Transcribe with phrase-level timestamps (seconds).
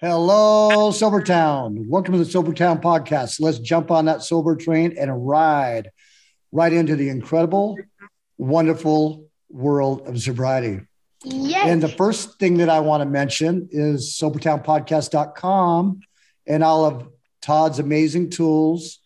[0.00, 1.86] Hello, Sobertown.
[1.86, 3.40] Welcome to the Sobertown podcast.
[3.40, 5.92] Let's jump on that sober train and ride
[6.50, 7.78] right into the incredible,
[8.36, 10.80] wonderful world of sobriety.
[11.22, 11.68] Yes.
[11.68, 16.00] And the first thing that I want to mention is sobertownpodcast.com
[16.48, 17.08] and all of
[17.40, 18.98] Todd's amazing tools,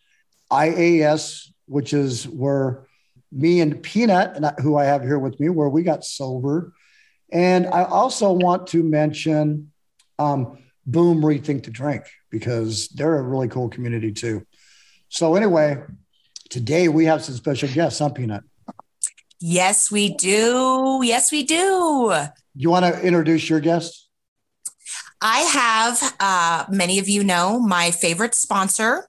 [0.51, 2.87] IAS, which is where
[3.31, 6.73] me and Peanut, who I have here with me, where we got sober.
[7.31, 9.71] And I also want to mention
[10.17, 10.57] um,
[10.91, 14.45] Boom Rethink the Drink because they're a really cool community too.
[15.09, 15.81] So, anyway,
[16.49, 18.43] today we have some special guests, huh, Peanut?
[19.39, 21.01] Yes, we do.
[21.03, 22.13] Yes, we do.
[22.55, 24.07] You want to introduce your guest?
[25.21, 29.07] I have, uh, many of you know, my favorite sponsor.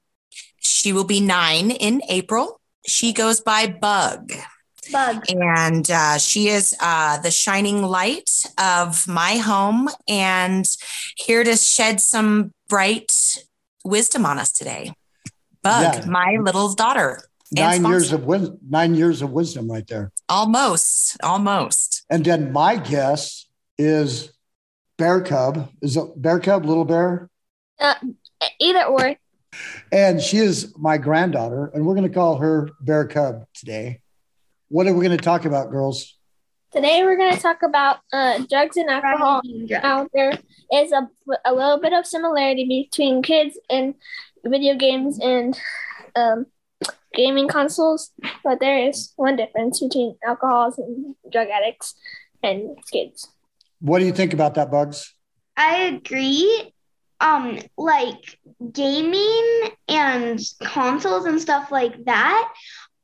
[0.61, 2.61] She will be nine in April.
[2.87, 4.33] She goes by Bug.
[4.93, 5.25] Bug.
[5.29, 10.67] And uh, she is uh, the shining light of my home and
[11.17, 13.13] here to shed some bright
[13.85, 14.93] wisdom on us today.
[15.63, 16.05] Bug, Yeah.
[16.07, 17.23] my little daughter.
[17.53, 20.13] Nine years of wis- nine years of wisdom right there.
[20.29, 22.05] almost, almost.
[22.09, 24.33] And then my guest is
[24.99, 25.69] Bear Cub.
[25.83, 27.29] Is it Bear Cub, Little Bear?
[27.81, 27.95] Uh,
[28.61, 29.17] either or.
[29.91, 34.01] And she is my granddaughter, and we're going to call her Bear Cub today.
[34.71, 36.17] What are we going to talk about, girls?
[36.73, 39.41] Today we're going to talk about uh, drugs and alcohol.
[39.45, 40.39] Now there
[40.73, 41.11] is a,
[41.45, 43.97] a little bit of similarity between kids and
[44.45, 45.59] video games and
[46.15, 46.47] um,
[47.13, 48.13] gaming consoles,
[48.45, 51.97] but there is one difference between alcohols and drug addicts
[52.45, 53.27] and kids.
[53.81, 55.13] What do you think about that, Bugs?
[55.57, 56.73] I agree.
[57.19, 58.39] Um, like
[58.73, 62.53] gaming and consoles and stuff like that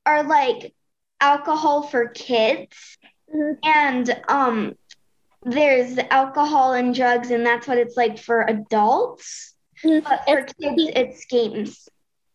[0.06, 0.72] are like
[1.20, 2.98] alcohol for kids.
[3.34, 3.58] Mhm.
[3.64, 4.74] And um
[5.42, 9.54] there's alcohol and drugs and that's what it's like for adults.
[9.84, 10.02] Mhm.
[10.04, 11.88] But for It's- kids it's games.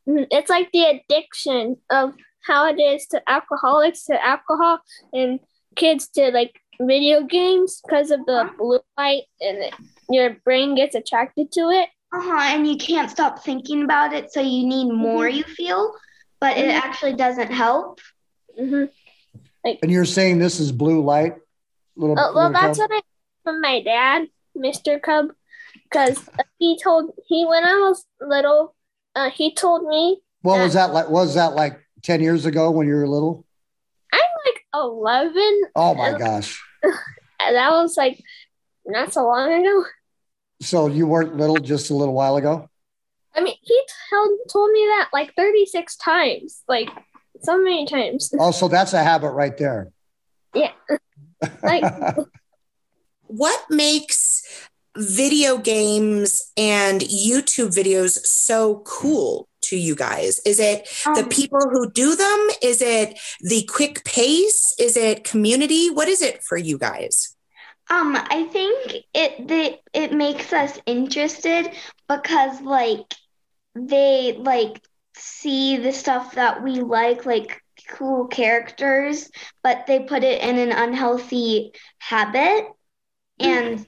[0.07, 0.27] Mhm.
[0.31, 2.15] It's like the addiction of
[2.47, 4.79] how it is to alcoholics to alcohol
[5.13, 5.39] and
[5.75, 9.73] kids to like video games because of the blue light and it,
[10.09, 11.89] your brain gets attracted to it.
[12.13, 12.39] Uh-huh.
[12.41, 15.93] And you can't stop thinking about it, so you need more, you feel,
[16.39, 16.81] but it Mhm.
[16.81, 18.01] actually doesn't help.
[18.57, 18.85] Hmm
[19.63, 21.35] Like, And you're saying this is blue light,
[21.95, 22.15] little.
[22.17, 22.89] Oh, well, that's cub?
[22.89, 23.01] what I
[23.43, 25.01] from my dad, Mr.
[25.01, 25.29] Cub,
[25.83, 26.29] because
[26.59, 28.75] he told he when I was little,
[29.15, 31.09] uh, he told me What was that like?
[31.09, 33.45] Was that like ten years ago when you were little?
[34.13, 35.61] I'm like eleven.
[35.75, 36.61] Oh my gosh!
[37.43, 38.21] And that was like
[38.85, 39.83] not so long ago.
[40.61, 42.69] So you weren't little just a little while ago?
[43.35, 43.81] I mean, he
[44.11, 46.89] told told me that like thirty six times, like
[47.41, 48.33] so many times.
[48.39, 49.91] Oh, so that's a habit right there.
[50.53, 50.71] Yeah.
[51.63, 51.83] Like
[53.27, 54.43] what makes
[54.97, 60.39] video games and YouTube videos so cool to you guys?
[60.45, 62.47] Is it the Um, people who do them?
[62.61, 64.75] Is it the quick pace?
[64.79, 65.89] Is it community?
[65.89, 67.35] What is it for you guys?
[67.89, 71.71] Um, I think it the it makes us interested
[72.07, 73.13] because like
[73.75, 74.81] they like
[75.21, 79.29] see the stuff that we like, like cool characters,
[79.63, 82.65] but they put it in an unhealthy habit.
[83.39, 83.85] And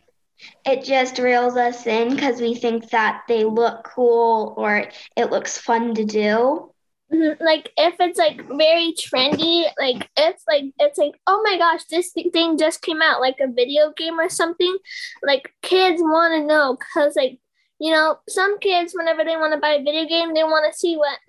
[0.66, 5.58] it just reels us in because we think that they look cool or it looks
[5.58, 6.70] fun to do.
[7.14, 11.84] Mhm, like if it's like very trendy like it's like it's like oh my gosh
[11.86, 14.76] this thing just came out like a video game or something
[15.22, 17.40] like kids want to know because like
[17.84, 20.80] you know some kids whenever they want to buy a video game they want to
[20.80, 21.20] see what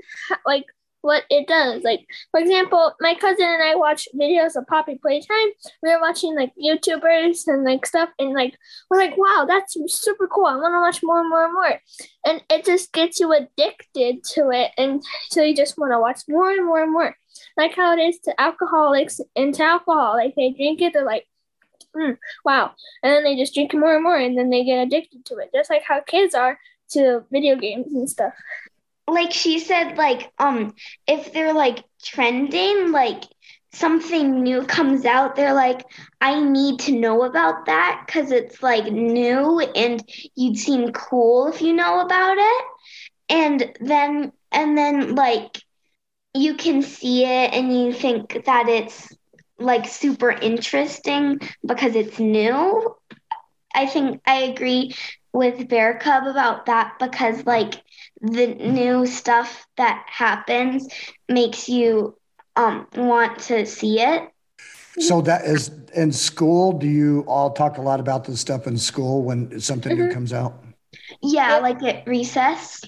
[0.47, 0.65] like
[1.04, 1.82] what it does.
[1.82, 5.48] Like for example my cousin and i watch videos of poppy playtime.
[5.82, 8.56] We were watching like youtubers and like stuff and like
[8.88, 10.47] we're like wow that's super cool.
[10.47, 11.81] I want to watch more and more and more.
[12.25, 16.21] And it just gets you addicted to it and so you just want to watch
[16.28, 17.15] more and more and more.
[17.56, 21.26] Like how it is to alcoholics and to alcohol like they drink it they're like
[21.97, 22.72] mm, wow.
[23.03, 25.50] And then they just drink more and more and then they get addicted to it
[25.55, 26.59] just like how kids are
[26.91, 28.34] to video games and stuff.
[29.07, 30.74] Like she said like um
[31.07, 33.24] if they're like trending like
[33.72, 35.84] something new comes out they're like
[36.21, 40.01] i need to know about that because it's like new and
[40.36, 42.65] you'd seem cool if you know about it.
[43.28, 45.60] And then and then like
[46.34, 49.13] you can see it and you think that it's
[49.59, 52.95] like super interesting because it's new
[53.74, 54.95] i think i agree
[55.33, 57.74] with bear cub about that because like
[58.21, 60.86] the new stuff that happens
[61.28, 62.16] makes you
[62.56, 64.22] um want to see it
[64.98, 66.72] So that is in school.
[66.72, 70.09] Do you all talk a lot about this stuff in school when something new Mhm.
[70.09, 70.54] comes out?
[71.22, 71.59] Yeah, Yeah.
[71.59, 72.83] like at recess.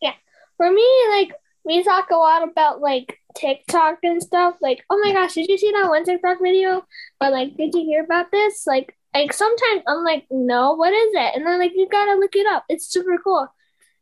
[0.00, 0.14] Yeah,
[0.56, 1.30] for me, like
[1.64, 4.56] we talk a lot about like TikTok and stuff.
[4.60, 6.84] Like, oh my gosh, did you see that one TikTok video?
[7.18, 8.66] But like, did you hear about this?
[8.66, 11.36] Like, like sometimes I'm like, no, what is it?
[11.36, 12.64] And then like you gotta look it up.
[12.68, 13.48] It's super cool.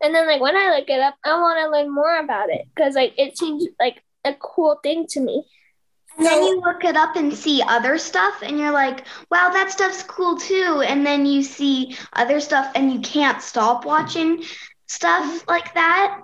[0.03, 2.67] And then like when I look it up, I want to learn more about it
[2.75, 5.45] because like it seems like a cool thing to me.
[6.17, 9.71] And then you look it up and see other stuff, and you're like, wow, that
[9.71, 10.83] stuff's cool too.
[10.87, 14.43] And then you see other stuff, and you can't stop watching
[14.87, 15.51] stuff mm-hmm.
[15.51, 16.21] like that.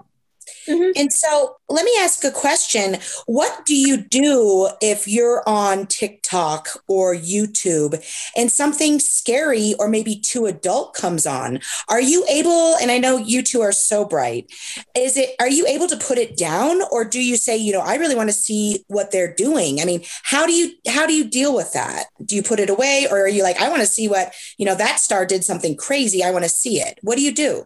[0.68, 0.90] Mm-hmm.
[0.96, 2.96] And so let me ask a question.
[3.26, 8.04] What do you do if you're on TikTok or YouTube
[8.36, 11.60] and something scary or maybe too adult comes on?
[11.88, 14.52] Are you able, and I know you two are so bright,
[14.96, 17.80] is it, are you able to put it down or do you say, you know,
[17.80, 19.80] I really want to see what they're doing?
[19.80, 22.06] I mean, how do you, how do you deal with that?
[22.24, 24.66] Do you put it away or are you like, I want to see what, you
[24.66, 26.22] know, that star did something crazy.
[26.22, 26.98] I want to see it.
[27.02, 27.64] What do you do?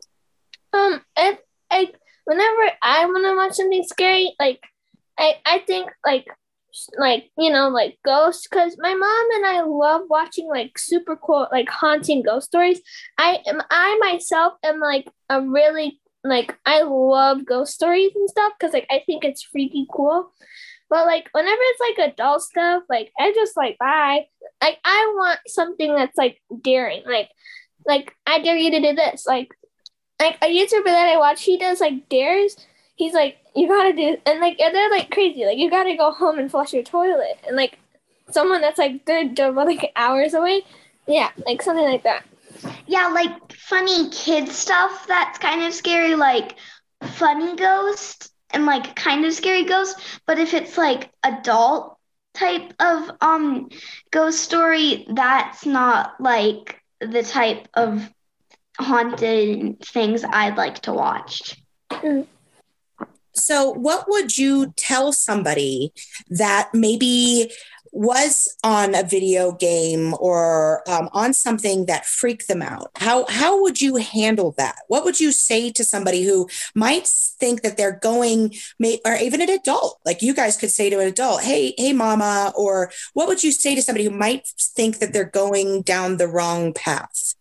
[0.73, 1.39] Um, if
[1.71, 1.95] like
[2.25, 4.61] whenever I want to watch something scary, like
[5.19, 6.27] I I think like
[6.99, 11.49] like you know like ghosts because my mom and I love watching like super cool
[11.53, 12.81] like haunting ghost stories.
[13.19, 18.53] I am I myself am like a really like I love ghost stories and stuff
[18.59, 20.33] because like I think it's freaky cool.
[20.89, 24.27] But like whenever it's like adult stuff, like I just like bye.
[24.63, 27.03] Like I want something that's like daring.
[27.07, 27.31] Like
[27.87, 29.25] like I dare you to do this.
[29.27, 29.49] Like
[30.21, 32.57] like a YouTuber that I watch, he does like dares.
[32.97, 35.45] He's like, you gotta do, and like and they're like crazy.
[35.45, 37.79] Like you gotta go home and flush your toilet, and like
[38.31, 40.63] someone that's like they're like hours away.
[41.07, 42.25] Yeah, like something like that.
[42.87, 46.57] Yeah, like funny kid stuff that's kind of scary, like
[47.03, 49.99] funny ghost and like kind of scary ghost.
[50.27, 51.97] But if it's like adult
[52.35, 53.71] type of um
[54.11, 58.09] ghost story, that's not like the type of
[58.81, 61.63] haunted things I'd like to watch.
[63.33, 65.93] So, what would you tell somebody
[66.29, 67.51] that maybe
[67.93, 72.91] was on a video game or um, on something that freaked them out?
[72.97, 74.81] How how would you handle that?
[74.89, 79.41] What would you say to somebody who might think that they're going, may, or even
[79.41, 83.29] an adult, like you guys could say to an adult, "Hey, hey, mama," or what
[83.29, 87.35] would you say to somebody who might think that they're going down the wrong path?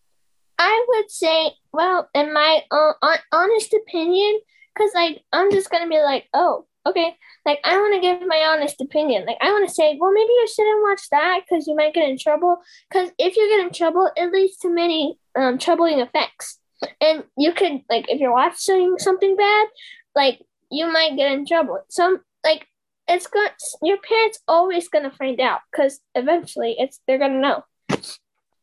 [0.60, 4.40] I would say, well, in my hon- honest opinion,
[4.76, 7.16] because like I'm just gonna be like, oh, okay.
[7.46, 9.26] Like I want to give my honest opinion.
[9.26, 12.10] Like I want to say, well, maybe you shouldn't watch that because you might get
[12.10, 12.58] in trouble.
[12.90, 16.60] Because if you get in trouble, it leads to many um, troubling effects.
[17.02, 19.68] And you could like if you're watching something bad,
[20.16, 20.42] like
[20.72, 21.80] you might get in trouble.
[21.90, 22.68] Some like
[23.08, 23.50] it's going
[23.82, 27.64] your parents always gonna find out because eventually it's they're gonna know.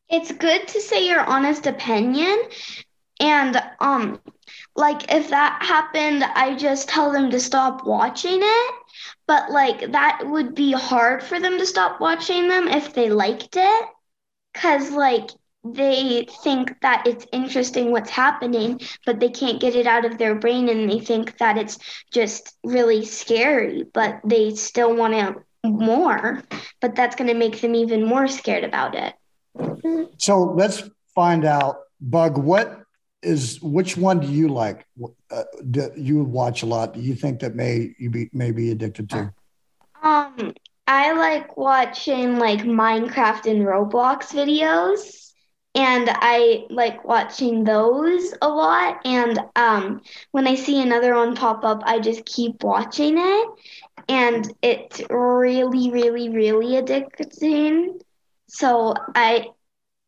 [0.09, 2.39] It's good to say your honest opinion.
[3.21, 4.21] And um
[4.77, 8.75] like if that happened, I just tell them to stop watching it.
[9.27, 13.57] But like that would be hard for them to stop watching them if they liked
[13.57, 13.87] it.
[14.55, 15.31] Cause like
[15.65, 20.37] they think that it's interesting what's happening, but they can't get it out of their
[20.37, 21.79] brain and they think that it's
[22.13, 26.45] just really scary, but they still want to more.
[26.81, 29.16] But that's going to make them even more scared about it.
[30.19, 30.83] So let's
[31.15, 32.39] find out, Bug.
[32.39, 32.83] What
[33.23, 34.87] is which one do you like?
[35.31, 36.95] Uh, do you watch a lot?
[36.95, 39.33] Do you think that may you be may be addicted to?
[40.03, 40.55] Um,
[40.87, 45.33] I like watching like Minecraft and Roblox videos,
[45.75, 49.01] and I like watching those a lot.
[49.05, 53.49] And um, when I see another one pop up, I just keep watching it,
[54.09, 58.01] and it's really, really, really addicting.
[58.49, 59.49] So I,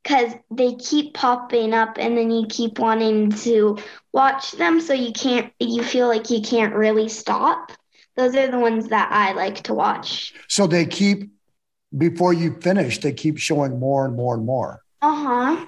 [0.02, 3.78] because they keep popping up, and then you keep wanting to
[4.12, 7.73] watch them, so you can't, you feel like you can't really stop.
[8.16, 10.35] Those are the ones that I like to watch.
[10.49, 11.30] So they keep
[11.97, 14.83] before you finish, they keep showing more and more and more.
[15.00, 15.66] Uh huh.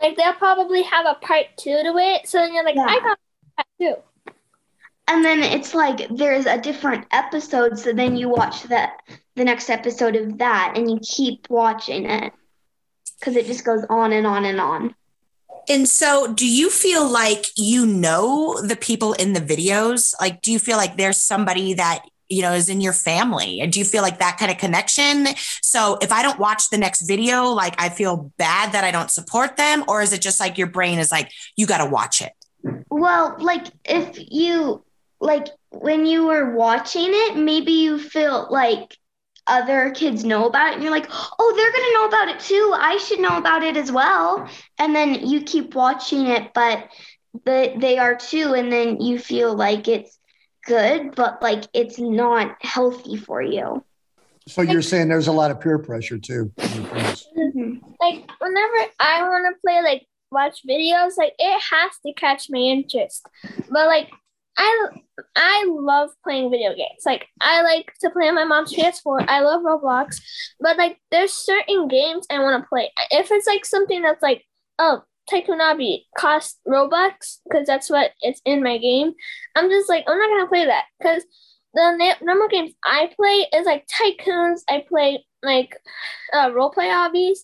[0.00, 2.28] Like they'll probably have a part two to it.
[2.28, 2.86] So then you're like, Yeah.
[2.88, 3.18] I got
[3.56, 3.94] part two.
[5.08, 9.00] And then it's like there's a different episode, so then you watch that
[9.36, 12.32] the next episode of that, and you keep watching it
[13.18, 14.94] because it just goes on and on and on.
[15.68, 20.12] And so, do you feel like you know the people in the videos?
[20.20, 23.60] Like, do you feel like there's somebody that, you know, is in your family?
[23.60, 25.28] And do you feel like that kind of connection?
[25.62, 29.10] So, if I don't watch the next video, like I feel bad that I don't
[29.10, 29.84] support them?
[29.86, 32.32] Or is it just like your brain is like, you got to watch it?
[32.90, 34.84] Well, like if you
[35.20, 38.96] like when you were watching it, maybe you feel like
[39.46, 42.40] other kids know about it and you're like, "Oh, they're going to know about it
[42.40, 42.74] too.
[42.76, 46.88] I should know about it as well." And then you keep watching it, but
[47.44, 50.18] they, they are too, and then you feel like it's
[50.64, 53.84] good, but like it's not healthy for you.
[54.48, 56.52] So you're saying there's a lot of peer pressure too.
[56.56, 57.76] Mm-hmm.
[58.00, 62.58] Like whenever I want to play, like watch videos, like it has to catch my
[62.58, 63.24] interest.
[63.70, 64.10] But like
[64.56, 64.86] I
[65.36, 67.02] I love playing video games.
[67.06, 69.24] Like I like to play on my mom's PS4.
[69.28, 70.20] I love Roblox,
[70.60, 72.90] but like there's certain games I want to play.
[73.10, 74.44] If it's like something that's like
[74.78, 79.12] oh Obby cost Robux because that's what it's in my game.
[79.56, 81.24] I'm just like I'm not gonna play that because
[81.74, 84.60] the normal games I play is like tycoons.
[84.68, 85.76] I play like
[86.34, 87.38] uh, role play obbies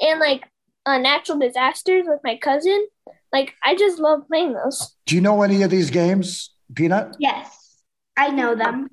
[0.00, 0.44] and like
[0.86, 2.86] uh, natural disasters with my cousin.
[3.32, 4.94] Like I just love playing those.
[5.06, 7.16] Do you know any of these games, Peanut?
[7.18, 7.82] Yes,
[8.16, 8.88] I know them.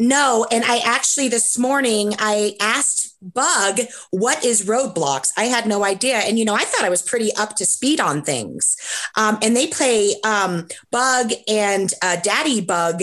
[0.00, 3.80] No, and I actually this morning I asked Bug
[4.10, 5.30] what is roadblocks.
[5.36, 8.00] I had no idea, and you know I thought I was pretty up to speed
[8.00, 8.78] on things.
[9.14, 13.02] Um, and they play um, Bug and uh, Daddy Bug.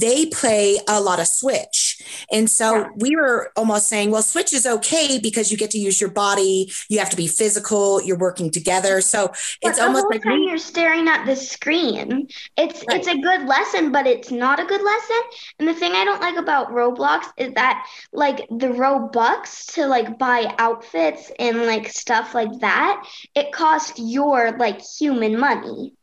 [0.00, 2.00] They play a lot of Switch,
[2.32, 2.88] and so yeah.
[2.96, 6.72] we were almost saying, well, Switch is okay because you get to use your body.
[6.88, 8.02] You have to be physical.
[8.02, 12.26] You're working together, so but it's almost like time you're staring at the screen.
[12.56, 13.00] It's right.
[13.00, 15.20] it's a good lesson, but it's not a good lesson.
[15.58, 20.18] And the thing I don't like about Roblox is that like the Robux to like
[20.18, 23.04] buy outfits and like stuff like that,
[23.34, 25.94] it costs your like human money.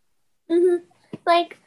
[0.50, 0.86] Mm-hmm.
[1.26, 1.58] Like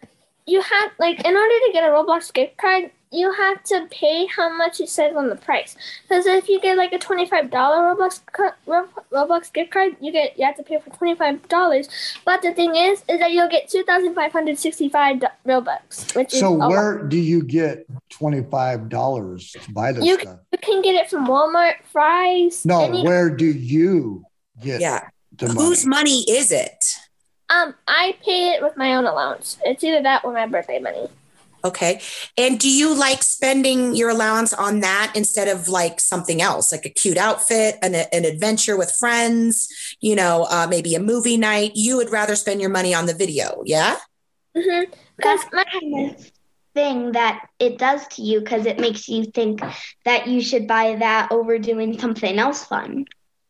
[0.46, 4.26] you have like in order to get a Roblox gift card, you have to pay
[4.26, 5.76] how much it says on the price.
[6.02, 8.20] Because if you get like a twenty-five dollar Roblox
[8.66, 11.88] Roblox gift card, you get you have to pay for twenty-five dollars.
[12.24, 16.14] But the thing is, is that you'll get two thousand five hundred sixty-five Robux.
[16.14, 20.38] Which is so where do you get twenty-five dollars to buy this you, stuff?
[20.52, 22.64] You can get it from Walmart, Fry's.
[22.66, 24.24] No, any- where do you
[24.62, 24.80] get?
[24.80, 25.08] Yeah,
[25.40, 26.84] whose money is it?
[27.50, 29.56] Um, I pay it with my own allowance.
[29.64, 31.08] It's either that or my birthday money.
[31.64, 32.00] Okay.
[32.36, 36.86] And do you like spending your allowance on that instead of like something else, like
[36.86, 39.68] a cute outfit, an, an adventure with friends,
[40.00, 41.72] you know, uh, maybe a movie night?
[41.74, 43.96] You would rather spend your money on the video, yeah?
[44.56, 44.92] Mm-hmm.
[45.18, 46.32] That's my kind of
[46.74, 49.60] thing that it does to you because it makes you think
[50.04, 53.04] that you should buy that over doing something else fun.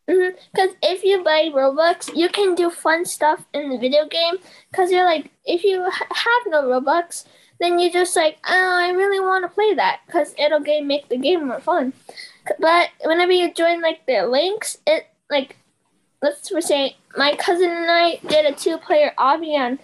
[0.07, 0.33] Because
[0.71, 0.93] mm-hmm.
[0.93, 4.37] if you buy Robux, you can do fun stuff in the video game.
[4.71, 7.25] Because you're like, if you ha- have no Robux,
[7.59, 11.09] then you just like, oh, I really want to play that because it'll game make
[11.09, 11.93] the game more fun.
[12.59, 15.57] But whenever you join like the links, it like
[16.21, 19.79] let's say my cousin and I did a two-player obby on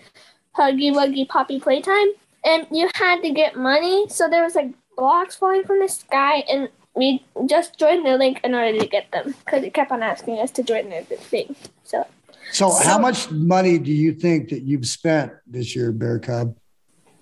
[0.57, 2.07] Huggy Wuggy Poppy Playtime,
[2.45, 6.37] and you had to get money, so there was like blocks falling from the sky,
[6.49, 10.01] and we just joined the link in order to get them because it kept on
[10.01, 11.55] asking us to join the thing.
[11.83, 12.05] So.
[12.51, 16.55] So, so how much money do you think that you've spent this year, Bear Cub?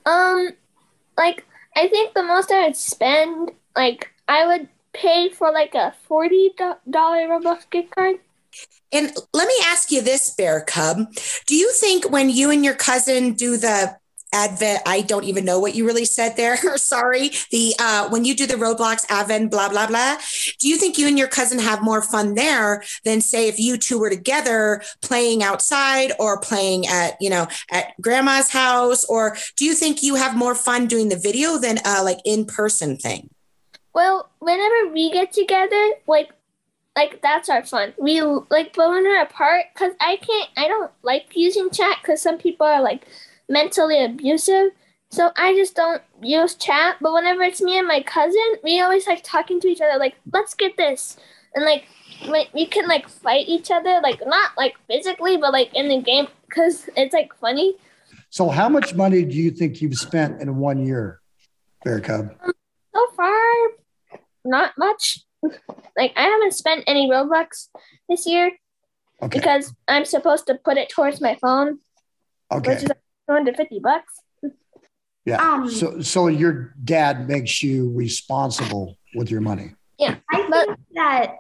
[0.05, 0.49] Um,
[1.17, 1.45] like
[1.75, 6.51] I think the most I would spend, like I would pay for like a forty
[6.89, 8.17] dollar Roblox gift card.
[8.91, 11.11] And let me ask you this, Bear Cub.
[11.47, 13.97] Do you think when you and your cousin do the
[14.33, 16.57] Advent, I don't even know what you really said there.
[16.77, 17.31] Sorry.
[17.51, 20.17] The uh, when you do the Roblox Advent, blah blah blah.
[20.59, 23.77] Do you think you and your cousin have more fun there than say if you
[23.77, 29.05] two were together playing outside or playing at you know at grandma's house?
[29.05, 32.45] Or do you think you have more fun doing the video than uh, like in
[32.45, 33.29] person thing?
[33.93, 36.31] Well, whenever we get together, like
[36.95, 37.93] like that's our fun.
[37.97, 42.37] We like, when we're apart, cause I can't, I don't like using chat, cause some
[42.37, 43.07] people are like
[43.49, 44.71] mentally abusive.
[45.11, 46.97] So I just don't use chat.
[47.01, 50.15] But whenever it's me and my cousin, we always like talking to each other, like,
[50.31, 51.17] let's get this.
[51.55, 51.85] And like,
[52.53, 56.27] we can like fight each other, like, not like physically, but like in the game,
[56.47, 57.75] because it's like funny.
[58.29, 61.21] So, how much money do you think you've spent in one year,
[61.83, 62.31] Bear Cub?
[62.43, 62.53] Um,
[62.95, 63.43] so far,
[64.43, 65.19] not much.
[65.95, 67.67] Like, I haven't spent any Robux
[68.09, 68.51] this year
[69.21, 69.37] okay.
[69.37, 71.79] because I'm supposed to put it towards my phone.
[72.51, 72.73] Okay.
[72.73, 72.91] Which is
[73.27, 74.19] 250 bucks.
[75.25, 75.37] Yeah.
[75.37, 79.73] Um, so so your dad makes you responsible with your money.
[79.97, 80.15] Yeah.
[80.29, 81.37] I think that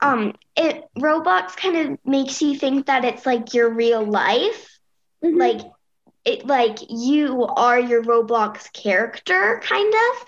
[0.00, 4.78] um it Roblox kind of makes you think that it's like your real life.
[5.22, 5.36] Mm-hmm.
[5.36, 5.60] Like
[6.24, 10.26] it like you are your Roblox character kind of.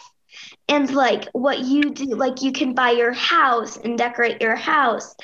[0.68, 5.14] And like what you do, like you can buy your house and decorate your house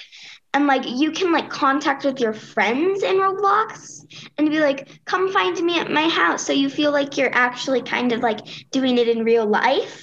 [0.56, 4.06] and like you can like contact with your friends in Roblox
[4.38, 6.46] and be like, come find me at my house.
[6.46, 10.02] So you feel like you're actually kind of like doing it in real life.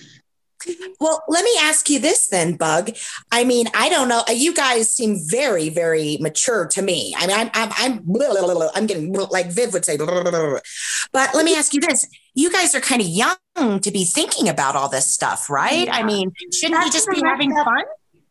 [0.99, 2.91] Well, let me ask you this then, Bug.
[3.31, 4.23] I mean, I don't know.
[4.29, 7.15] You guys seem very, very mature to me.
[7.17, 9.97] I mean, I'm, I'm, I'm, blah, blah, blah, I'm getting like Viv would say.
[9.97, 14.47] But let me ask you this: You guys are kind of young to be thinking
[14.47, 15.87] about all this stuff, right?
[15.87, 15.95] Yeah.
[15.95, 17.83] I mean, shouldn't That's you just be having up- fun?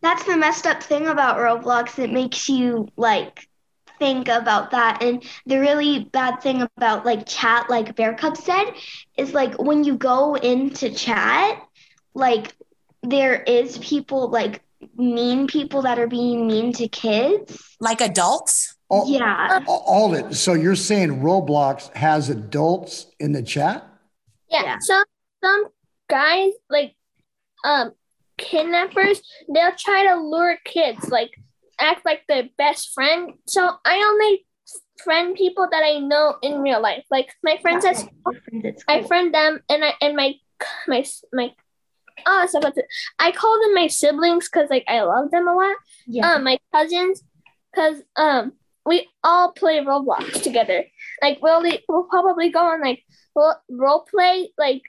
[0.02, 1.98] That's the messed up thing about Roblox.
[1.98, 3.48] It makes you like
[3.98, 5.02] think about that.
[5.02, 8.72] And the really bad thing about like chat, like Bear Cub said,
[9.16, 11.62] is like when you go into chat,
[12.14, 12.52] like
[13.02, 14.60] there is people like
[14.96, 17.76] mean people that are being mean to kids.
[17.78, 18.74] Like adults?
[18.88, 19.60] All, Yeah.
[19.66, 20.34] all it.
[20.34, 23.86] So you're saying Roblox has adults in the chat?
[24.50, 24.76] Yeah, Yeah.
[24.80, 25.04] some
[25.42, 25.66] some
[26.10, 26.94] guys like
[27.64, 27.92] um
[28.42, 29.22] kidnappers,
[29.52, 31.30] they'll try to lure kids, like
[31.80, 33.34] act like their best friend.
[33.46, 34.46] So I only
[35.02, 37.04] friend people that I know in real life.
[37.10, 38.34] Like my friends at school,
[38.88, 40.34] I friend them and I and my
[40.86, 41.52] my my
[42.26, 42.86] oh so what's it?
[43.18, 45.76] I call them my siblings because like I love them a lot.
[46.06, 46.34] Yeah.
[46.34, 47.22] Um my cousins
[47.72, 48.52] because um
[48.84, 50.84] we all play Roblox together.
[51.20, 53.04] Like we'll we'll probably go on like
[53.68, 54.82] role play like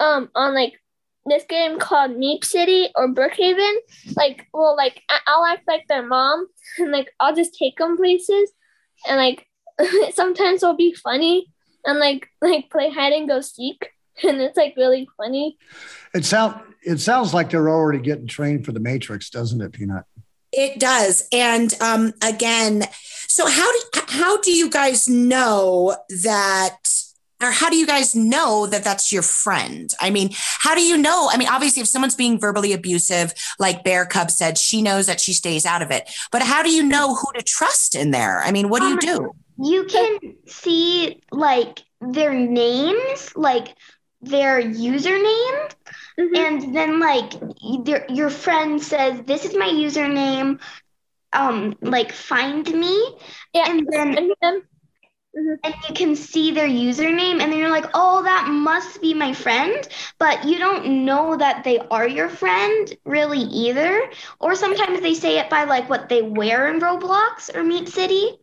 [0.00, 0.74] um on like
[1.26, 3.74] this game called Meep City or Brookhaven.
[4.16, 6.46] Like well like I- I'll act like their mom
[6.78, 8.52] and like I'll just take them places
[9.08, 9.46] and like
[10.14, 11.46] sometimes it'll be funny
[11.84, 13.90] and like like play hide and go seek
[14.22, 15.56] and it's like really funny.
[16.14, 20.04] It sounds it sounds like they're already getting trained for the Matrix, doesn't it, Peanut?
[20.52, 21.26] It does.
[21.32, 22.82] And um, again,
[23.26, 26.76] so how do how do you guys know that
[27.44, 29.92] or how do you guys know that that's your friend?
[30.00, 31.28] I mean, how do you know?
[31.32, 35.20] I mean, obviously, if someone's being verbally abusive, like Bear Cub said, she knows that
[35.20, 36.10] she stays out of it.
[36.30, 38.40] But how do you know who to trust in there?
[38.42, 39.32] I mean, what do you Um, do?
[39.58, 43.74] You can see like their names, like
[44.20, 45.70] their username,
[46.18, 46.36] Mhm.
[46.36, 47.32] and then like
[47.86, 50.60] your your friend says, "This is my username."
[51.32, 52.94] Um, like find me,
[53.54, 53.70] Yeah.
[53.70, 54.62] and then And then
[55.34, 55.54] Mm-hmm.
[55.64, 59.32] and you can see their username, and then you're like, "Oh, that must be my
[59.32, 64.10] friend," but you don't know that they are your friend really either.
[64.40, 68.40] Or sometimes they say it by like what they wear in Roblox or Meep City.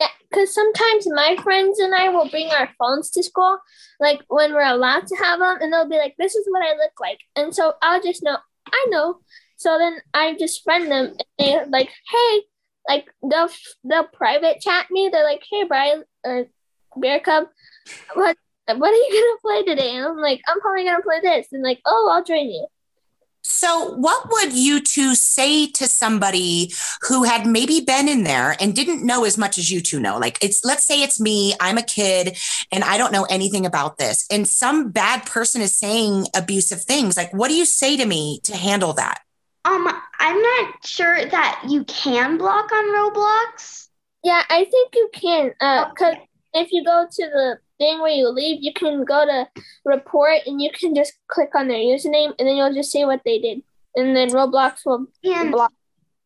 [0.00, 3.58] Yeah, because sometimes my friends and I will bring our phones to school,
[4.00, 6.70] like when we're allowed to have them, and they'll be like, "This is what I
[6.72, 9.20] look like," and so I'll just know, I know.
[9.58, 12.42] So then I just friend them, and they're like, "Hey,"
[12.88, 13.48] like they'll
[13.82, 15.08] they'll private chat me.
[15.10, 16.46] They're like, "Hey, Brian or
[16.96, 17.48] Bear Cub,
[18.14, 21.48] what what are you gonna play today?" And I'm like, "I'm probably gonna play this,"
[21.52, 22.66] and like, "Oh, I'll join you."
[23.46, 28.74] So, what would you two say to somebody who had maybe been in there and
[28.74, 30.16] didn't know as much as you two know?
[30.16, 32.38] Like, it's let's say it's me, I'm a kid,
[32.72, 37.18] and I don't know anything about this, and some bad person is saying abusive things.
[37.18, 39.23] Like, what do you say to me to handle that?
[39.64, 39.88] Um,
[40.20, 43.88] I'm not sure that you can block on Roblox.
[44.22, 45.52] Yeah, I think you can.
[45.60, 46.16] Uh, cause
[46.52, 49.48] if you go to the thing where you leave, you can go to
[49.84, 53.22] report and you can just click on their username and then you'll just see what
[53.24, 53.62] they did.
[53.96, 55.72] And then Roblox will And block.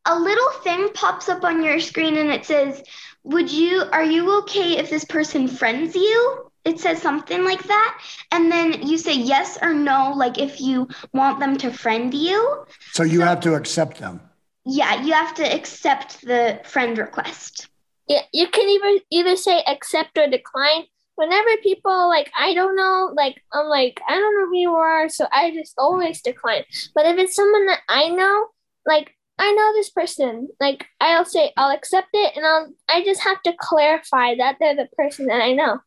[0.05, 2.83] a little thing pops up on your screen and it says,
[3.25, 7.99] "Would you are you okay if this person friends you?" It says something like that.
[8.31, 12.67] And then you say yes or no like if you want them to friend you.
[12.93, 14.21] So you have to accept them.
[14.67, 17.69] Yeah, you have to accept the friend request.
[18.07, 20.85] Yeah, you can either either say accept or decline.
[21.17, 25.09] Whenever people like I don't know, like I'm like I don't know who you are,
[25.09, 26.65] so I just always decline.
[26.95, 28.49] But if it's someone that I know,
[28.85, 33.23] like I know this person, like I'll say I'll accept it, and I'll I just
[33.23, 35.81] have to clarify that they're the person that I know.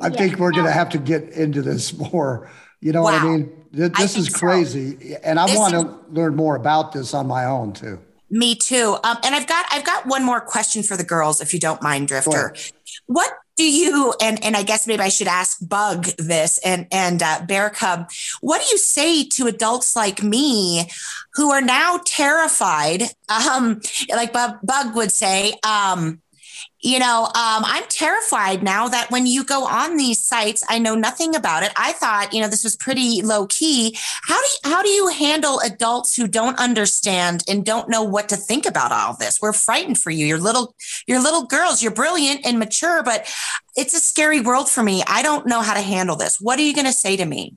[0.00, 0.16] I Yeah.
[0.18, 2.50] think we're going to have to get into this more.
[2.80, 3.30] You know what I Wow.
[3.32, 3.52] mean?
[3.74, 4.46] Th- I This is think so.
[4.46, 7.98] crazy, and I This want is- to learn more about this on my own too.
[8.30, 8.98] Me too.
[9.04, 11.80] Um, and I've got I've got one more question for the girls, if you don't
[11.80, 12.54] mind, Drifter.
[13.06, 17.22] What do you and and I guess maybe I should ask Bug this and and
[17.22, 18.10] uh, Bear Cub.
[18.40, 20.90] What do you say to adults like me
[21.34, 23.04] who are now terrified?
[23.28, 26.20] Um, like Bug, Bug would say, um,
[26.86, 30.94] you know, um, I'm terrified now that when you go on these sites, I know
[30.94, 31.72] nothing about it.
[31.76, 33.98] I thought, you know, this was pretty low key.
[34.22, 38.28] How do you, how do you handle adults who don't understand and don't know what
[38.28, 39.40] to think about all this?
[39.42, 40.26] We're frightened for you.
[40.26, 40.76] You're little,
[41.08, 41.82] you're little girls.
[41.82, 43.28] You're brilliant and mature, but
[43.74, 45.02] it's a scary world for me.
[45.08, 46.40] I don't know how to handle this.
[46.40, 47.56] What are you going to say to me?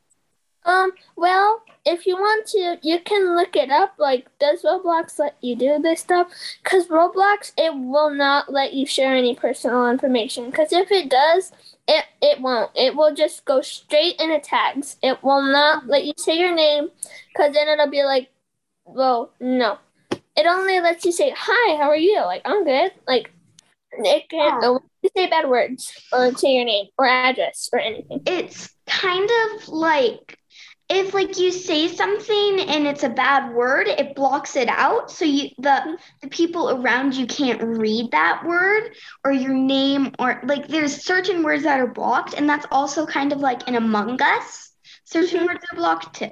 [0.65, 1.61] Um, well,
[1.93, 3.95] if you want to, you can look it up.
[3.97, 6.31] Like, does Roblox let you do this stuff?
[6.63, 10.49] Because Roblox, it will not let you share any personal information.
[10.49, 11.51] Because if it does,
[11.89, 12.69] It it won't.
[12.75, 14.97] It will just go straight into tags.
[15.01, 16.89] It will not let you say your name,
[17.35, 18.29] cause then it'll be like,
[18.85, 19.79] well, no.
[20.37, 21.77] It only lets you say hi.
[21.77, 22.21] How are you?
[22.21, 22.91] Like I'm good.
[23.07, 23.33] Like
[23.91, 24.63] it can't.
[24.63, 24.85] It won't
[25.17, 28.21] say bad words or say your name or address or anything.
[28.27, 30.38] It's kind of like
[30.89, 35.11] if like you say something and it's a bad word, it blocks it out.
[35.11, 40.41] So you the the people around you can't read that word or your name or
[40.43, 44.19] like there's certain words that are blocked, and that's also kind of like in Among
[44.21, 44.71] Us.
[45.03, 45.47] Certain Mhm.
[45.47, 46.29] words are blocked too.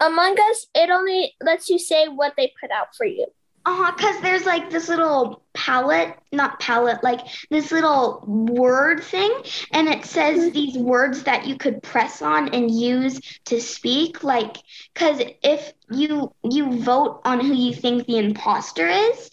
[0.00, 3.26] Among Us, it only lets you say what they put out for you.
[3.66, 9.32] Uh-huh, because there's like this little palette, not palette, like this little word thing,
[9.72, 14.22] and it says these words that you could press on and use to speak.
[14.22, 14.58] Like,
[14.94, 19.30] because if you you vote on who you think the imposter is,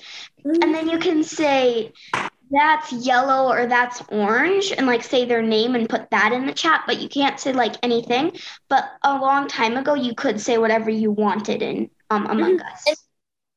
[0.64, 1.94] and then you can say
[2.50, 6.54] that's yellow or that's orange, and like say their name and put that in the
[6.54, 8.32] chat, but you can't say like anything.
[8.68, 13.03] But a long time ago, you could say whatever you wanted in um Among Us.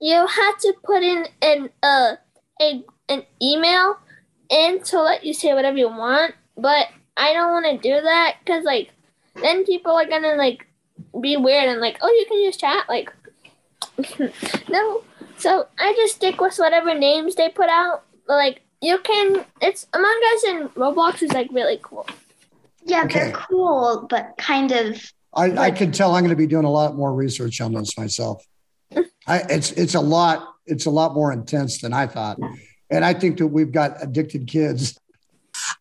[0.01, 2.17] And- You have to put in an uh
[2.61, 3.99] a an email
[4.51, 8.37] in to let you say whatever you want, but I don't want to do that
[8.45, 8.91] because like
[9.35, 10.67] then people are gonna like
[11.21, 13.13] be weird and like oh you can use chat like
[14.69, 15.03] no.
[15.39, 18.05] So I just stick with whatever names they put out.
[18.29, 22.07] Like you can, it's Among Us and Roblox is like really cool.
[22.85, 23.19] Yeah, Okay.
[23.21, 25.03] they're cool, but kind of.
[25.35, 27.97] I, I can tell I'm going to be doing a lot more research on this
[27.99, 28.43] myself.
[29.27, 32.39] I, it's it's a lot it's a lot more intense than I thought,
[32.91, 34.99] and I think that we've got addicted kids.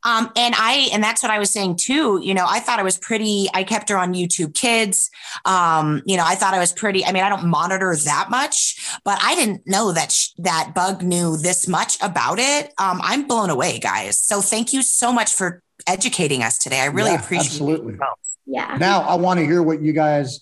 [0.06, 2.20] Um, and I, and that's what I was saying too.
[2.24, 5.10] You know, I thought I was pretty, I kept her on YouTube kids.
[5.44, 8.78] Um, you know, I thought I was pretty, I mean, I don't monitor that much,
[9.04, 12.74] but I didn't know that, sh- that bug knew this much about it.
[12.78, 14.18] Um, I'm blown away guys.
[14.20, 16.80] So thank you so much for educating us today.
[16.80, 17.96] I really Yeah, appreciate absolutely.
[17.96, 18.00] it.
[18.46, 18.78] Yeah.
[18.80, 20.40] Now I want to hear what you guys.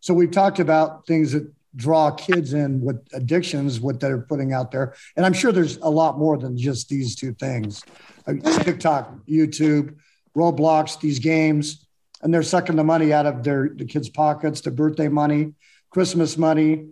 [0.00, 4.70] So we've talked about things that draw kids in with addictions, what they're putting out
[4.70, 7.82] there, and I'm sure there's a lot more than just these two things:
[8.26, 9.96] Uh, TikTok, YouTube,
[10.36, 11.86] Roblox, these games,
[12.22, 15.54] and they're sucking the money out of their the kids' pockets, the birthday money,
[15.90, 16.88] Christmas money,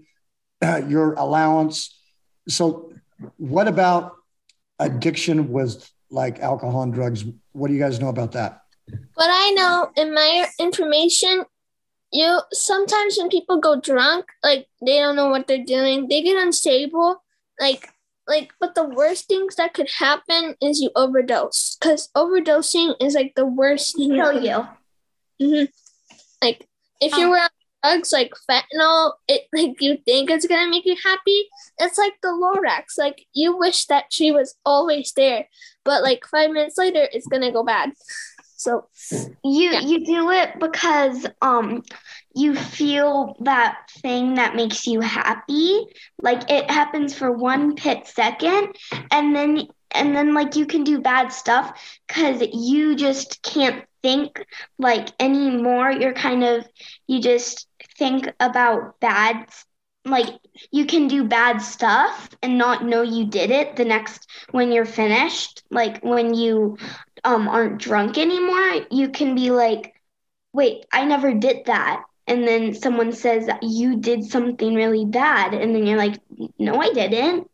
[0.89, 1.99] your allowance.
[2.49, 2.93] So,
[3.37, 4.17] what about
[4.79, 7.25] addiction with like alcohol and drugs?
[7.53, 8.63] What do you guys know about that?
[8.89, 11.45] But I know in my information,
[12.13, 16.43] you sometimes when people go drunk, like they don't know what they're doing, they get
[16.43, 17.23] unstable.
[17.61, 17.89] Like,
[18.27, 23.35] like, but the worst things that could happen is you overdose, because overdosing is like
[23.37, 24.15] the worst thing.
[24.15, 24.67] Kill you.
[25.41, 25.65] hmm
[26.43, 26.67] Like,
[27.01, 27.49] if you Um, were on
[27.83, 31.49] drugs like fentanyl, it like you think it's gonna make you happy.
[31.79, 32.99] It's like the Lorax.
[32.99, 35.49] Like you wish that she was always there,
[35.85, 37.93] but like five minutes later, it's gonna go bad.
[38.61, 38.89] So
[39.45, 39.81] You Yeah.
[39.91, 41.83] you do it because um
[42.35, 45.87] you feel that thing that makes you happy.
[46.23, 48.75] Like it happens for one pit second
[49.11, 51.73] and then and then like you can do bad stuff
[52.09, 54.45] cuz you just can't think
[54.79, 55.91] like anymore.
[55.91, 56.67] You're kind of
[57.07, 57.67] you just
[57.99, 59.47] think about bad
[60.05, 60.29] like
[60.73, 64.85] you can do bad stuff and not know you did it the next when you're
[64.87, 66.77] finished like when you
[67.25, 69.95] um aren't drunk anymore you can be like
[70.53, 72.05] wait i never did that.
[72.27, 75.53] And then someone says you did something really bad.
[75.53, 76.21] And then you're like
[76.59, 77.51] no i didn't.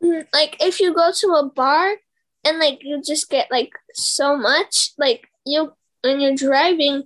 [0.00, 1.96] Like if you go to a bar
[2.44, 7.04] and like you just get like so much like you when you're driving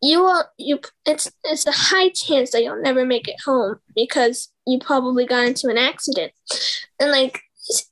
[0.00, 4.50] you will you it's it's a high chance that you'll never make it home because
[4.66, 6.32] you probably got into an accident.
[7.00, 7.42] And like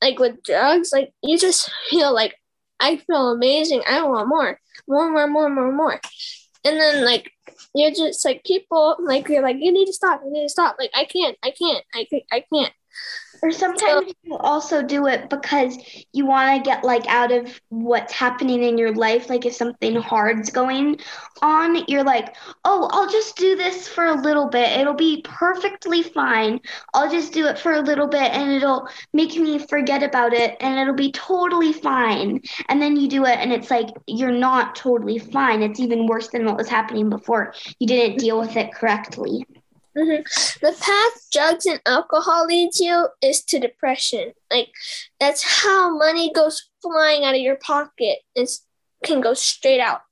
[0.00, 2.36] like with drugs like you just feel like
[2.80, 3.82] i feel amazing.
[3.86, 4.58] I want more.
[4.88, 6.00] More more more more more.
[6.64, 7.30] And then like
[7.74, 10.20] you're just like people like you're like you need to stop.
[10.24, 10.76] You need to stop.
[10.78, 11.36] Like i can't.
[11.42, 11.84] I can't.
[11.94, 12.72] I, ca- I can't
[13.42, 15.76] or sometimes you also do it because
[16.12, 19.96] you want to get like out of what's happening in your life like if something
[19.96, 20.96] hard's going
[21.42, 24.78] on you're like oh i'll just do this for a little bit.
[24.78, 26.60] It'll be perfectly fine.
[26.94, 30.56] I'll just do it for a little bit and it'll make me forget about it
[30.60, 32.40] and it'll be totally fine.
[32.68, 35.62] And then you do it and it's like you're not totally fine.
[35.62, 37.54] It's even worse than what was happening before.
[37.78, 39.46] You didn't deal with it correctly
[39.96, 40.22] hmm
[40.62, 44.32] The path drugs and alcohol leads you is to depression.
[44.50, 44.68] Like
[45.20, 48.18] that's how money goes flying out of your pocket.
[48.34, 48.50] It
[49.04, 50.02] can go straight out.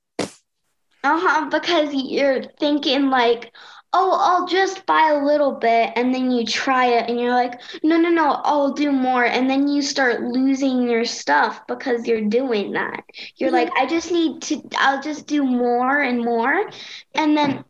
[1.03, 3.51] Uh-huh, because you're thinking like,
[3.91, 7.59] oh, I'll just buy a little bit and then you try it and you're like,
[7.83, 9.25] no, no, no, I'll do more.
[9.25, 13.03] And then you start losing your stuff because you're doing that.
[13.37, 13.53] You're Mhm.
[13.53, 16.69] like, I just need to, I'll just do more and more.
[17.15, 17.63] And then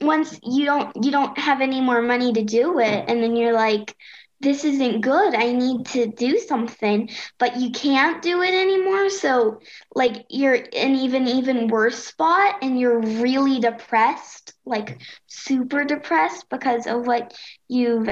[0.00, 3.04] once you don't, you don't have any more money to do it.
[3.08, 3.94] And then you're like,
[4.40, 5.34] this isn't good.
[5.34, 9.10] I need to do something, but you can't do it anymore.
[9.10, 9.60] So
[9.94, 16.86] like you're in even even worse spot and you're really depressed, like super depressed because
[16.86, 17.34] of what
[17.68, 18.08] you've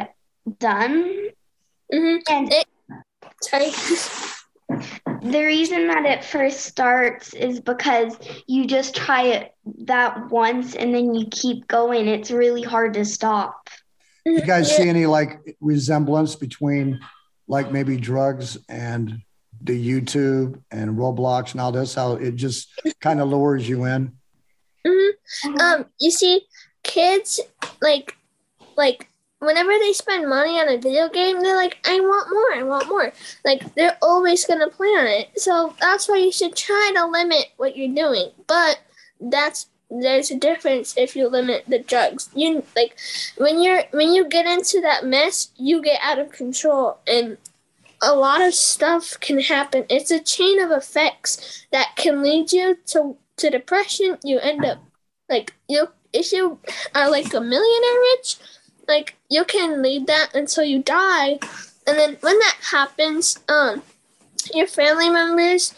[0.59, 1.31] done.
[1.91, 2.53] hmm And
[3.43, 3.71] Sorry.
[5.23, 9.55] The reason that it first starts is because you just try it
[9.85, 12.09] that once and then you keep going.
[12.09, 13.69] It's really hard to stop.
[14.25, 17.01] You guys see any like resemblance between
[17.47, 19.23] like maybe drugs and
[19.63, 21.95] the YouTube and Roblox and all this?
[21.95, 22.69] How it just
[23.01, 24.13] kind of lures you in?
[24.87, 25.61] Mhm.
[25.61, 26.47] Um, you see,
[26.83, 27.41] kids
[27.81, 28.17] like
[28.77, 29.08] like
[29.41, 32.89] whenever they spend money on a video game, they're like, I want more, I want
[32.89, 33.13] more.
[33.45, 35.41] Like they're always gonna play on it.
[35.41, 38.31] So that's why you should try to limit what you're doing.
[38.47, 38.81] But
[39.21, 42.29] that's there's a difference if you limit the drugs.
[42.35, 42.99] You like
[43.37, 47.39] when you're when you get into that mess, you get out of control and
[48.03, 49.85] a lot of stuff can happen.
[49.89, 54.19] It's a chain of effects that can lead you to to depression.
[54.23, 54.79] You end up
[55.29, 56.59] like you if you
[56.95, 58.37] are like a millionaire rich,
[58.89, 61.39] like you can lead that until you die.
[61.87, 63.83] And then when that happens, um
[64.55, 65.75] your family members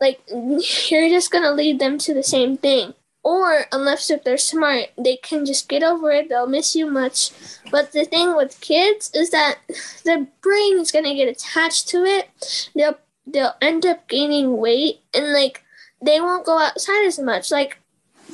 [0.00, 0.20] like
[0.90, 2.94] you're just gonna lead them to the same thing.
[3.24, 7.30] Or unless if they're smart, they can just get over it, they'll miss you much.
[7.70, 9.58] But the thing with kids is that
[10.04, 12.70] their brain is gonna get attached to it.
[12.74, 15.62] They'll they'll end up gaining weight and like
[16.00, 17.50] they won't go outside as much.
[17.50, 17.78] Like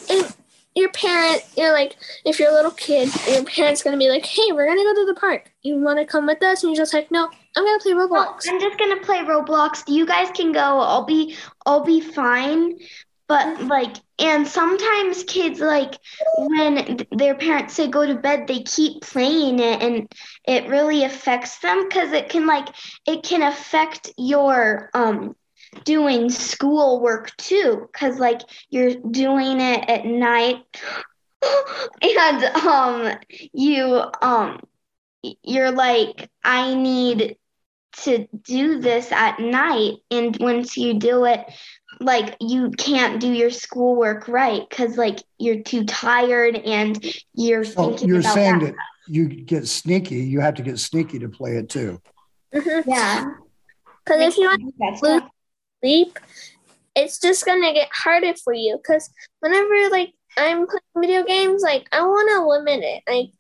[0.08, 0.36] if
[0.74, 4.52] your parent, you're like, if you're a little kid, your parent's gonna be like, "Hey,
[4.52, 5.52] we're gonna go to the park.
[5.62, 8.48] You want to come with us?" And you're just like, "No, I'm gonna play Roblox."
[8.48, 9.84] I'm just gonna play Roblox.
[9.86, 10.80] You guys can go.
[10.80, 12.78] I'll be I'll be fine.
[13.26, 15.94] But like and sometimes kids like
[16.36, 20.12] when their parents say go to bed, they keep playing it and
[20.46, 22.68] it really affects them cuz it can like
[23.06, 25.34] it can affect your um
[25.84, 30.62] doing schoolwork too cuz like you're doing it at night
[32.02, 33.16] and um
[33.52, 34.60] you um
[35.42, 37.36] you're like I need
[38.02, 41.46] to do this at night and once you do it
[42.00, 47.90] like you can't do your schoolwork right because like you're too tired and you're So
[47.90, 48.72] thinking you're about saying that.
[48.74, 48.74] that
[49.06, 50.16] you get sneaky.
[50.16, 52.00] You have to get sneaky to play it too.
[52.50, 53.24] Because yeah
[54.04, 55.30] because if you want That's lose not-
[55.84, 56.18] sleep,
[56.94, 58.76] it's just gonna get harder for you.
[58.76, 63.02] Because whenever like I'm playing video games, like I want to limit it.
[63.08, 63.30] Like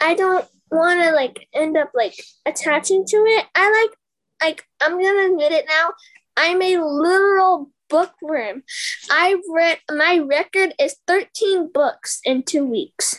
[0.00, 2.14] I don't want to like end up like
[2.46, 3.46] attaching to it.
[3.54, 3.96] I like
[4.42, 5.92] like I'm gonna admit it now.
[6.36, 8.62] I'm a literal bookworm.
[9.10, 13.18] I've read my record is 13 books in two weeks.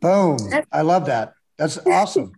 [0.00, 0.38] Boom.
[0.72, 1.34] I love that.
[1.58, 2.32] That's awesome.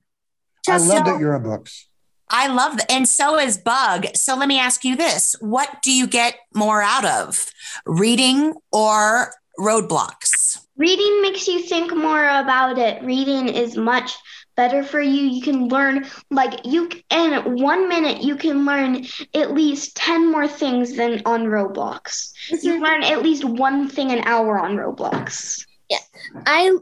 [0.68, 1.88] I love so- that you're a books.
[2.32, 2.90] I love that.
[2.90, 4.06] And so is Bug.
[4.14, 7.52] So let me ask you this what do you get more out of,
[7.86, 10.58] reading or roadblocks?
[10.76, 14.16] reading makes you think more about it reading is much
[14.56, 19.52] better for you you can learn like you in one minute you can learn at
[19.52, 22.82] least 10 more things than on roblox you mm-hmm.
[22.82, 25.98] learn at least one thing an hour on roblox Yeah.
[26.46, 26.76] I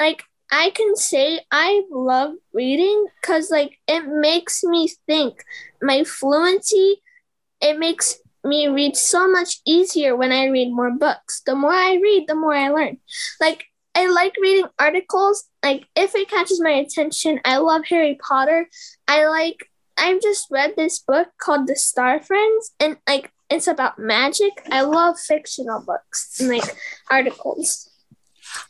[0.00, 5.44] like I can say I love reading because like it makes me think.
[5.82, 7.02] My fluency,
[7.60, 11.42] it makes me read so much easier when I read more books.
[11.44, 12.98] The more I read, the more I learn.
[13.40, 15.44] Like I like reading articles.
[15.62, 18.68] Like if it catches my attention, I love Harry Potter.
[19.06, 23.98] I like I've just read this book called The Star Friends and like it's about
[23.98, 24.52] magic.
[24.70, 26.76] I love fictional books and like
[27.10, 27.90] articles.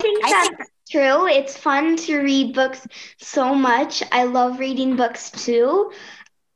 [0.00, 1.26] I think I that's true.
[1.28, 2.86] It's fun to read books
[3.18, 4.02] so much.
[4.12, 5.90] I love reading books too.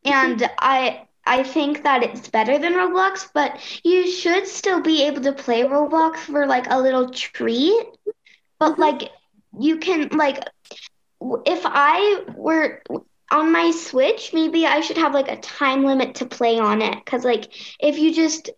[0.04, 5.22] And I I think that it's better than Roblox, but you should still be able
[5.22, 7.86] to play Roblox for like a little treat.
[8.58, 8.78] But Mhm.
[8.78, 9.10] like
[9.58, 10.38] you can like
[11.46, 12.82] if I were
[13.30, 17.04] on my Switch, maybe I should have like a time limit to play on it
[17.06, 18.50] cuz like if you just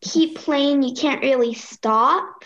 [0.00, 2.44] keep playing, you can't really stop.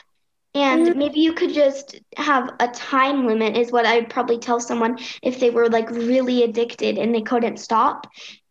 [0.56, 0.96] And Mhm.
[0.96, 5.38] maybe you could just have a time limit, is what I'd probably tell someone if
[5.40, 8.06] they were like really addicted and they couldn't stop.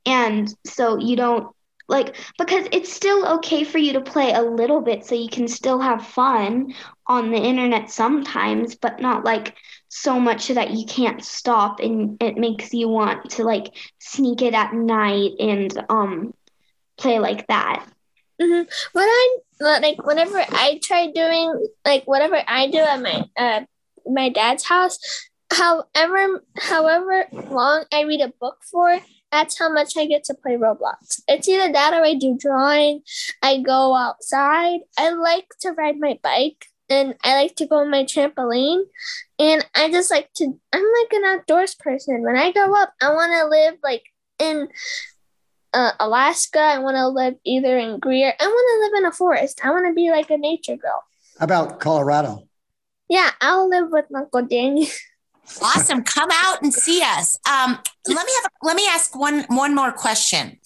[0.06, 1.48] And so you don't
[1.88, 5.48] like, because it's still okay for you to play a little bit so you can
[5.48, 6.74] still have fun
[7.08, 9.56] on the internet sometimes, but not like
[9.90, 14.54] so much that you can't stop and it makes you want to like sneak it
[14.54, 16.34] at night and um
[16.98, 17.86] play like that.
[18.42, 18.70] Mm-hmm.
[18.94, 23.62] When I like whenever I try doing like whatever I do at my uh
[24.06, 25.00] my dad's house,
[25.52, 29.00] however however long I read a book for,
[29.32, 31.22] that's how much I get to play Roblox.
[31.28, 33.02] It's either that or I do drawing.
[33.42, 34.82] I go outside.
[34.98, 38.84] I like to ride my bike and I like to go on my trampoline.
[39.40, 42.22] And I just like to, I'm like an outdoors person.
[42.22, 44.04] When I grow up, I want to live like
[44.40, 44.68] in
[45.76, 46.60] uh, Alaska.
[46.60, 48.34] I want to live either in Greer.
[48.40, 49.60] I want to live in a forest.
[49.64, 51.04] I want to be like a nature girl.
[51.38, 52.48] How about Colorado?
[53.10, 54.90] Yeah, I'll live with Uncle Danny.
[55.62, 56.04] Awesome.
[56.04, 57.40] Come out and see us.
[57.50, 60.58] Um, let me have let me ask one one more question.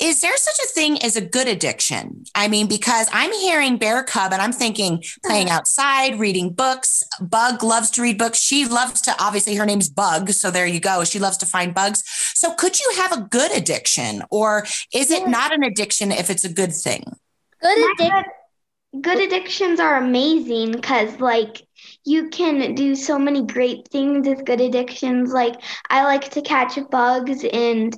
[0.00, 2.24] Is there such a thing as a good addiction?
[2.34, 7.02] I mean, because I'm hearing Bear Cub and I'm thinking playing outside, reading books.
[7.20, 8.40] Bug loves to read books.
[8.40, 11.04] She loves to obviously her name's Bug, so there you go.
[11.04, 12.02] She loves to find bugs.
[12.34, 14.64] So could you have a good addiction or
[14.94, 17.04] is it not an addiction if it's a good thing?
[17.60, 18.24] Good addiction.
[19.00, 21.62] Good addictions are amazing because like
[22.04, 25.32] you can do so many great things with good addictions.
[25.32, 25.54] Like
[25.88, 27.94] I like to catch bugs and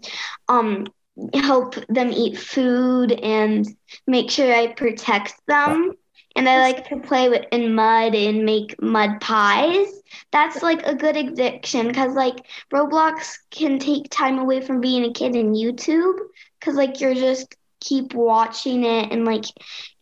[0.49, 0.87] um
[1.35, 3.67] help them eat food and
[4.07, 5.93] make sure I protect them.
[6.35, 9.89] And I like to play with in mud and make mud pies.
[10.33, 12.37] That's like a good addiction because like
[12.73, 16.17] Roblox can take time away from being a kid in YouTube
[16.59, 19.45] because like you're just keep watching it and like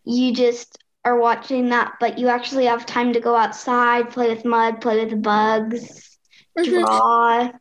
[0.05, 4.45] you just are watching that, but you actually have time to go outside, play with
[4.45, 6.19] mud, play with bugs,
[6.59, 6.85] Mhm.
[6.85, 7.53] draw.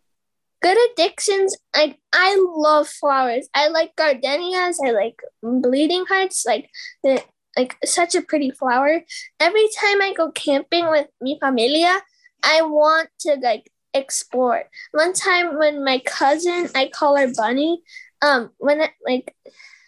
[0.62, 1.56] Good addictions.
[1.76, 3.48] Like I love flowers.
[3.54, 4.80] I like gardenias.
[4.86, 6.46] I like bleeding hearts.
[6.46, 6.70] Like
[7.04, 7.24] the
[7.56, 9.02] like such a pretty flower.
[9.40, 12.02] Every time I go camping with mi familia,
[12.44, 14.66] I want to like explore.
[14.92, 17.82] One time when my cousin, I call her Bunny.
[18.22, 19.34] Um, when it, like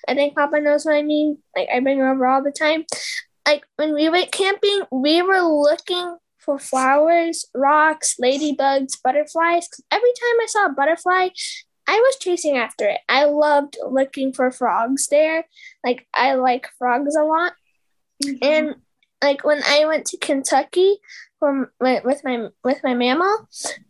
[0.07, 1.37] I think Papa knows what I mean.
[1.55, 2.85] Like I bring her over all the time.
[3.47, 9.67] Like when we went camping, we were looking for flowers, rocks, ladybugs, butterflies.
[9.67, 11.29] 'Cause Every time I saw a butterfly,
[11.87, 12.99] I was chasing after it.
[13.09, 15.45] I loved looking for frogs there.
[15.83, 17.53] Like I like frogs a lot.
[18.41, 18.75] And
[19.23, 20.97] like when I went to Kentucky
[21.39, 23.47] from with with my with my mama,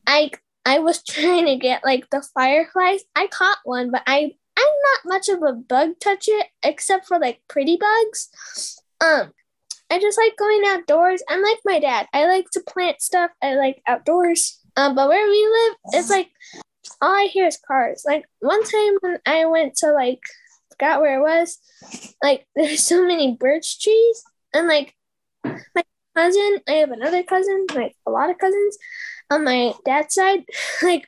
[0.08, 0.32] I
[0.66, 3.02] I was trying to get like the fireflies.
[3.16, 7.42] I caught one, but I I'm not much of a bug toucher except for like
[7.48, 8.30] pretty bugs.
[9.00, 9.34] Um,
[9.92, 11.22] I just like going outdoors.
[11.28, 12.08] I'm like my dad.
[12.14, 13.30] I like to plant stuff.
[13.44, 14.60] I like outdoors.
[14.78, 16.30] Um, but where we live, it's like
[17.02, 18.04] all I hear is cars.
[18.08, 20.22] Like one time when I went to like
[20.70, 21.60] forgot where it was,
[22.24, 24.24] like there's so many birch trees,
[24.54, 24.96] and like
[25.44, 25.84] my
[26.16, 28.78] cousin, I have another cousin, like a lot of cousins
[29.30, 30.46] on my dad's side.
[30.82, 31.08] Like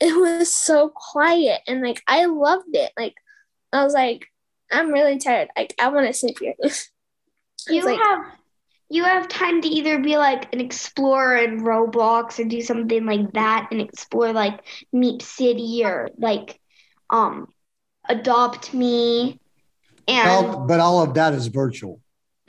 [0.00, 2.92] it was so quiet, and like I loved it.
[2.98, 3.14] Like
[3.74, 4.26] I was like,
[4.70, 5.50] I'm really tired.
[5.54, 6.54] Like I want to sleep here.
[7.68, 8.24] You like- have
[8.88, 13.32] you have time to either be like an explorer in Roblox or do something like
[13.32, 14.60] that and explore like
[14.94, 16.60] Meep City or like
[17.08, 17.46] um
[18.08, 19.40] Adopt Me
[20.06, 22.00] and Well, but all of that is virtual.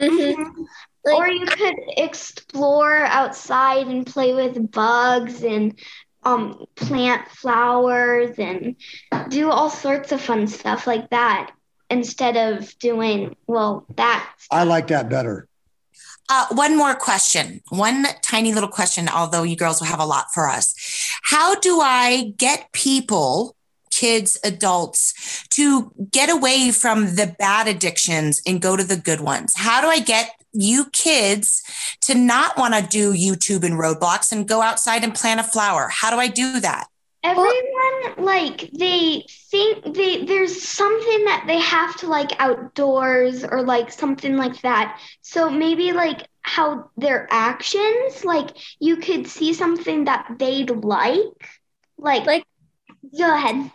[0.01, 0.35] Mhm.
[0.35, 0.65] Mhm.
[1.05, 5.79] Like, or you could explore outside and play with bugs and
[6.23, 8.75] um plant flowers and
[9.29, 11.51] do all sorts of fun stuff like that
[11.93, 15.47] instead of doing well that I like that better.
[16.29, 20.33] Uh, one more question, one tiny little question, although you girls will have a lot
[20.33, 20.73] for us.
[21.23, 23.55] How do I get people,
[23.91, 29.53] kids, adults, to get away from the bad addictions and go to the good ones?
[29.55, 31.61] How do I get you kids
[32.01, 35.89] to not want to do YouTube and Roblox and go outside and plant a flower?
[35.91, 36.87] How do I do that?
[37.23, 43.91] Everyone like they think they there's something that they have to like outdoors or like
[43.91, 44.99] something like that.
[45.21, 51.19] So maybe like how their actions like you could see something that they'd like.
[51.97, 52.45] Like Like-
[53.17, 53.71] go ahead.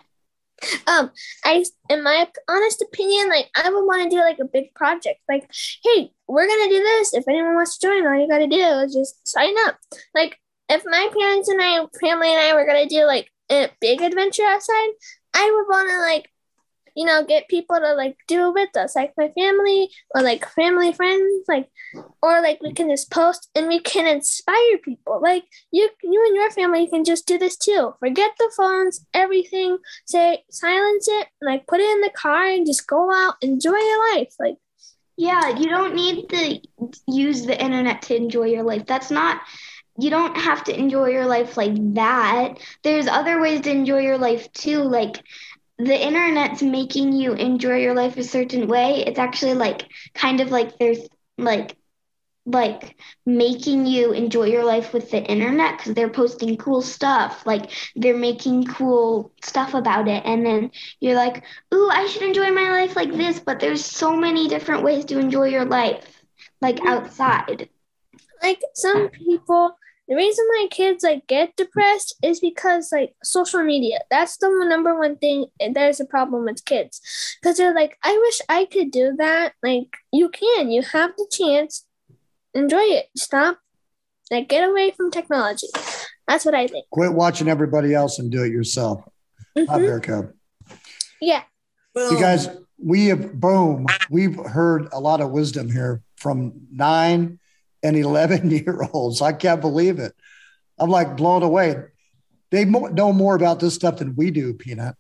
[0.88, 1.12] Um
[1.44, 5.20] i in my honest opinion like i would want to do like a big project.
[5.28, 5.48] Like
[5.84, 7.14] hey we're gonna do this.
[7.14, 9.78] If anyone wants to join all you gotta do is just sign up.
[10.14, 14.00] Like if my parents and i family and i were gonna do like a big
[14.00, 14.90] adventure outside
[15.34, 16.30] i would want to like
[16.96, 20.44] you know get people to like do it with us like my family or like
[20.48, 21.68] family friends like
[22.22, 25.20] or like we can just post and we can inspire people.
[25.22, 27.94] Like you you and your family can just do this too.
[28.00, 32.86] Forget the phones everything say silence it like put it in the car and just
[32.86, 34.56] go out enjoy your life like.
[35.16, 36.60] Yeah you don't need to
[37.06, 38.86] use the internet to enjoy your life.
[38.86, 39.40] That's not
[39.98, 42.58] you don't have to enjoy your life like that.
[42.82, 44.82] There's other ways to enjoy your life too.
[44.82, 45.16] Like
[45.78, 49.04] the internet's making you enjoy your life a certain way.
[49.06, 51.76] It's actually like kind of like there's like
[52.46, 52.96] like
[53.26, 58.16] making you enjoy your life with the internet because they're posting cool stuff like they're
[58.16, 60.70] making cool stuff about it and then
[61.00, 61.44] you're like
[61.74, 65.18] ooh i should enjoy my life like this but there's so many different ways to
[65.18, 66.22] enjoy your life
[66.62, 66.88] like mm-hmm.
[66.88, 67.68] outside
[68.42, 69.76] like some people
[70.08, 73.98] the reason my kids like get depressed is because like social media.
[74.10, 77.00] That's the number one thing there's a problem with kids.
[77.40, 79.52] Because they're like i wish i could do that.
[79.62, 80.70] Like you can.
[80.70, 81.84] You have the chance.
[82.54, 83.06] Enjoy it.
[83.16, 83.58] Stop.
[84.30, 85.68] Like get away from technology.
[86.26, 86.86] That's what i think.
[86.90, 89.02] Quit watching everybody else and do it yourself.
[89.54, 89.86] Not Mhm.
[89.86, 90.32] Bear Cub.
[91.20, 91.42] yeah.
[91.96, 92.48] You guys,
[92.82, 93.86] we have boom.
[94.08, 97.37] We've heard a lot of wisdom here from nine
[97.82, 99.22] and 11 year olds.
[99.22, 100.12] I can't believe it.
[100.78, 101.76] I'm like blown away.
[102.50, 104.94] They mo- know more about this stuff than we do, Peanut.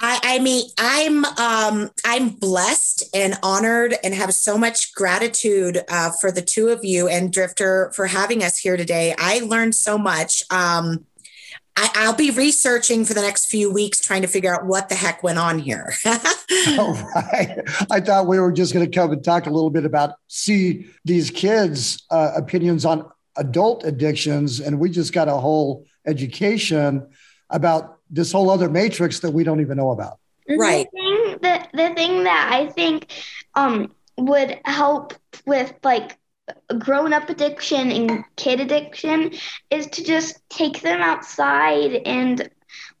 [0.00, 6.10] I, I mean, I'm um, I'm blessed and honored and have so much gratitude uh,
[6.20, 9.14] for the two of you and Drifter for having us here today.
[9.18, 10.42] I learned so much.
[10.50, 11.06] Um,
[11.80, 14.96] I, I'll be researching for the next few weeks, trying to figure out what the
[14.96, 15.92] heck went on here.
[16.76, 17.60] All right.
[17.88, 20.86] I thought we were just going to come and talk a little bit about see
[21.04, 27.06] these kids' uh, opinions on adult addictions, and we just got a whole education
[27.50, 30.18] about this whole other matrix that we don't even know about.
[30.50, 30.58] Mhm.
[30.58, 30.88] right.
[30.92, 33.12] the thing that the thing that I think
[33.54, 35.14] um would help
[35.46, 36.17] with like
[36.78, 39.32] grown up addiction and kid addiction
[39.70, 42.48] is to just take them outside and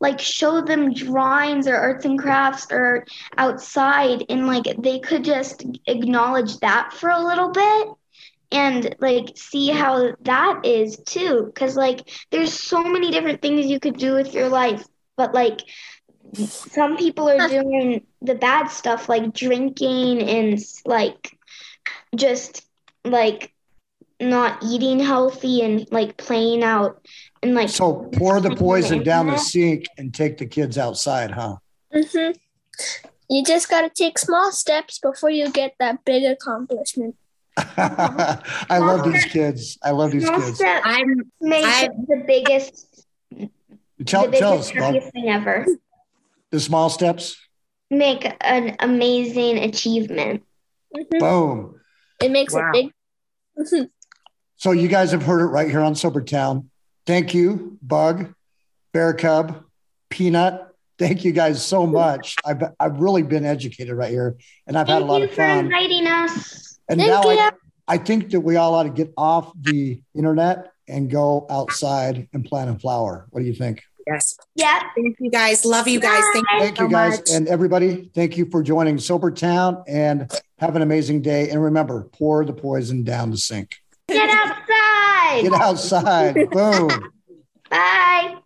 [0.00, 3.04] like show them drawings or arts and crafts or
[3.36, 7.88] outside and like they could just acknowledge that for a little bit
[8.50, 11.44] and like see how that is too.
[11.46, 14.84] Because like there's so many different things you could do with your life
[15.16, 15.60] but like
[16.34, 21.36] some people are doing the bad stuff like drinking and like
[22.14, 22.67] just
[23.04, 23.52] like
[24.20, 27.00] not eating healthy and like playing out
[27.42, 31.56] and like So pour the poison down the sink and take the kids outside, huh?
[31.94, 32.36] Mhm.
[33.30, 37.14] You just got to take small steps before you get that big accomplishment.
[37.56, 39.78] I love these kids.
[39.82, 40.60] I love these small kids.
[40.64, 43.04] I'm make I- the biggest
[44.06, 45.66] Tell, the tell biggest us, Bob, happiest thing ever
[46.50, 47.36] the small steps.
[47.90, 50.44] make an amazing achievement
[50.96, 51.18] Mhm.
[51.18, 51.77] Boom.
[52.22, 52.70] It makes Wow.
[52.74, 52.92] it
[53.56, 53.88] big.
[54.56, 56.70] So you guys have heard it right here on Sober Town.
[57.06, 58.34] Thank you, Bug,
[58.92, 59.64] Bear Cub,
[60.10, 60.64] Peanut.
[60.98, 62.34] Thank you guys so much.
[62.44, 65.70] I've, I've really been educated right here and I've had a lot of fun.
[65.70, 65.98] thank you for fun.
[65.98, 67.38] inviting us And Thank now you.
[67.38, 67.52] I,
[67.86, 72.44] I think that we all ought to get off the internet and go outside and
[72.44, 73.26] plant a flower.
[73.30, 73.82] What do you think?
[74.08, 74.38] Yes.
[74.54, 74.80] Yeah.
[74.94, 75.64] Thank you guys.
[75.64, 76.22] Love you guys.
[76.32, 76.60] Thank you.
[76.60, 77.18] Thank you guys.
[77.18, 77.30] much.
[77.30, 81.50] And everybody, thank you for joining Sobertown and have an amazing day.
[81.50, 83.76] And remember, pour the poison down the sink.
[84.08, 84.68] get outside
[85.34, 86.50] Get outside.
[86.50, 86.88] Boom.
[87.70, 88.36] bye